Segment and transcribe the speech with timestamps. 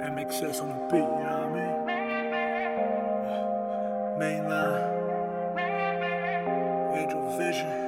[0.00, 1.74] MXS on the beat, you know what I mean?
[4.18, 4.84] Mane Line,
[6.96, 7.87] Angel Vision.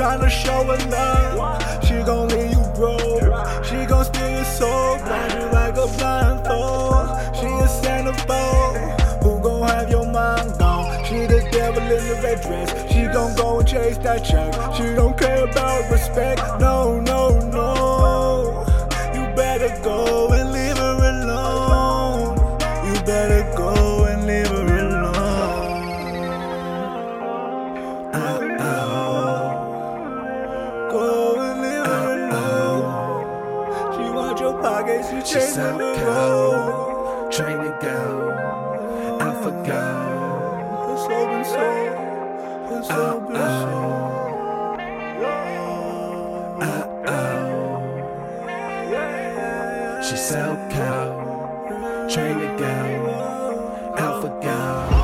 [0.00, 0.20] Froze.
[0.20, 3.64] Tryna show her love, she gon' leave you broke.
[3.64, 7.36] She gon' steal your soul, blind you like a blindfold.
[7.36, 11.04] She a Santa centerfold, who gon' have your mind gone?
[11.04, 12.92] She the devil in the red dress.
[12.92, 14.52] She gon' go and chase that check.
[14.74, 16.40] She don't care about respect.
[16.60, 17.09] No, no.
[34.50, 37.32] Your pockets, she She's chasing so the road.
[37.32, 37.98] train to go,
[39.20, 39.60] out for uh, uh.
[39.60, 39.82] uh, go.
[40.86, 41.96] Her soul sold,
[42.68, 44.10] her soul been sold.
[50.10, 52.74] She's so cold, train to go,
[54.22, 54.99] for go.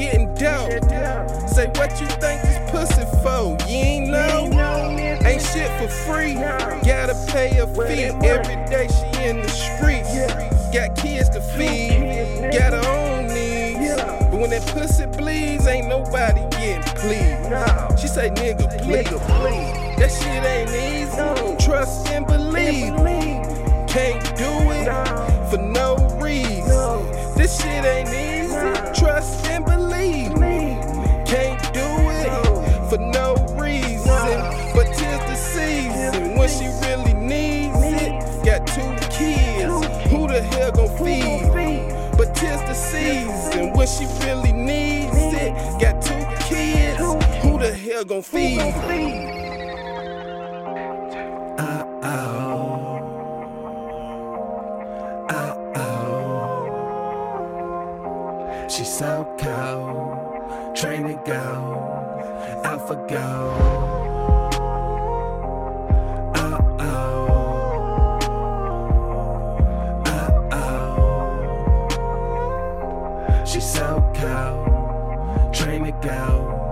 [0.00, 0.72] Getting dope.
[1.48, 3.56] Say what you think this pussy for?
[3.68, 4.48] You ain't know?
[5.24, 6.34] Ain't shit for free.
[6.34, 8.04] Gotta pay a fee.
[8.26, 10.10] Every day she in the streets.
[10.72, 12.50] Got kids to feed.
[12.52, 14.00] Got her own needs.
[14.30, 18.00] But when that pussy bleeds, ain't nobody getting pleased.
[18.00, 19.10] She say, nigga, please.
[19.98, 21.66] That shit ain't easy.
[21.66, 22.94] Trust and believe.
[40.40, 42.16] The hell gon' feed?
[42.16, 45.52] But tis the season when she really needs it.
[45.80, 46.98] Got two kids.
[47.42, 48.58] Who the hell gon' feed?
[58.70, 63.79] She's so cold, train to go, out for go.
[73.60, 75.52] She's so cold.
[75.52, 76.69] Train me go.